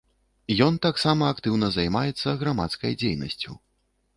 Ён 0.67 0.79
таксама 0.85 1.27
актыўна 1.33 1.69
займаецца 1.77 2.35
грамадскай 2.45 2.99
дзейнасцю. 3.03 3.51